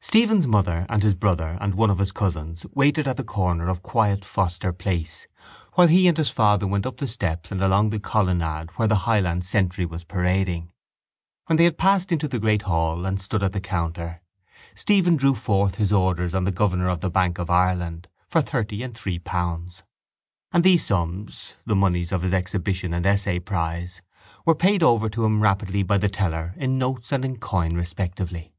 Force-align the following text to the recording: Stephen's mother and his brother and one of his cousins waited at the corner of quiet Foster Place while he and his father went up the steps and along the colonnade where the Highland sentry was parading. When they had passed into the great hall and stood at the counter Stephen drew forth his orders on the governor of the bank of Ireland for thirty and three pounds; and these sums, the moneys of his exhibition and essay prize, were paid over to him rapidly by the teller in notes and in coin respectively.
Stephen's 0.00 0.46
mother 0.46 0.86
and 0.88 1.02
his 1.02 1.14
brother 1.14 1.58
and 1.60 1.74
one 1.74 1.90
of 1.90 1.98
his 1.98 2.12
cousins 2.12 2.64
waited 2.72 3.06
at 3.06 3.18
the 3.18 3.22
corner 3.22 3.68
of 3.68 3.82
quiet 3.82 4.24
Foster 4.24 4.72
Place 4.72 5.26
while 5.74 5.86
he 5.88 6.08
and 6.08 6.16
his 6.16 6.30
father 6.30 6.66
went 6.66 6.86
up 6.86 6.96
the 6.96 7.06
steps 7.06 7.52
and 7.52 7.62
along 7.62 7.90
the 7.90 8.00
colonnade 8.00 8.70
where 8.76 8.88
the 8.88 9.04
Highland 9.06 9.44
sentry 9.44 9.84
was 9.84 10.02
parading. 10.02 10.72
When 11.44 11.58
they 11.58 11.64
had 11.64 11.76
passed 11.76 12.10
into 12.10 12.26
the 12.26 12.38
great 12.38 12.62
hall 12.62 13.04
and 13.04 13.20
stood 13.20 13.42
at 13.42 13.52
the 13.52 13.60
counter 13.60 14.22
Stephen 14.74 15.14
drew 15.14 15.34
forth 15.34 15.74
his 15.74 15.92
orders 15.92 16.32
on 16.34 16.44
the 16.44 16.50
governor 16.50 16.88
of 16.88 17.00
the 17.02 17.10
bank 17.10 17.36
of 17.36 17.50
Ireland 17.50 18.08
for 18.30 18.40
thirty 18.40 18.82
and 18.82 18.94
three 18.96 19.18
pounds; 19.18 19.82
and 20.52 20.64
these 20.64 20.86
sums, 20.86 21.52
the 21.66 21.76
moneys 21.76 22.12
of 22.12 22.22
his 22.22 22.32
exhibition 22.32 22.94
and 22.94 23.04
essay 23.04 23.40
prize, 23.40 24.00
were 24.46 24.54
paid 24.54 24.82
over 24.82 25.10
to 25.10 25.26
him 25.26 25.42
rapidly 25.42 25.82
by 25.82 25.98
the 25.98 26.08
teller 26.08 26.54
in 26.56 26.78
notes 26.78 27.12
and 27.12 27.26
in 27.26 27.36
coin 27.36 27.74
respectively. 27.74 28.54